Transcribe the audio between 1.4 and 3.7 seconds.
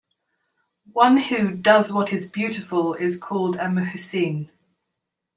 "does what is beautiful" is called a